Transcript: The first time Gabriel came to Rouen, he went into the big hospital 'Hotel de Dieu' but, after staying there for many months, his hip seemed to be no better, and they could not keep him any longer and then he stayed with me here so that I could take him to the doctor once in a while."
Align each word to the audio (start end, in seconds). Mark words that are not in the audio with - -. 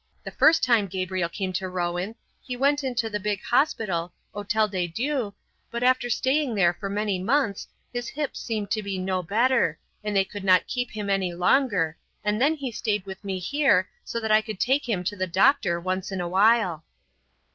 The 0.23 0.31
first 0.31 0.63
time 0.63 0.87
Gabriel 0.87 1.29
came 1.29 1.53
to 1.53 1.69
Rouen, 1.69 2.15
he 2.41 2.57
went 2.57 2.83
into 2.83 3.07
the 3.07 3.19
big 3.19 3.39
hospital 3.43 4.11
'Hotel 4.33 4.67
de 4.67 4.87
Dieu' 4.87 5.35
but, 5.69 5.83
after 5.83 6.09
staying 6.09 6.55
there 6.55 6.73
for 6.73 6.89
many 6.89 7.19
months, 7.21 7.67
his 7.93 8.07
hip 8.09 8.35
seemed 8.35 8.71
to 8.71 8.81
be 8.81 8.97
no 8.97 9.21
better, 9.21 9.77
and 10.03 10.15
they 10.15 10.25
could 10.25 10.43
not 10.43 10.65
keep 10.65 10.89
him 10.89 11.07
any 11.07 11.35
longer 11.35 11.97
and 12.23 12.41
then 12.41 12.55
he 12.55 12.71
stayed 12.71 13.05
with 13.05 13.23
me 13.23 13.37
here 13.37 13.91
so 14.03 14.19
that 14.19 14.31
I 14.31 14.41
could 14.41 14.59
take 14.59 14.89
him 14.89 15.03
to 15.03 15.15
the 15.15 15.27
doctor 15.27 15.79
once 15.79 16.11
in 16.11 16.19
a 16.19 16.27
while." 16.27 16.83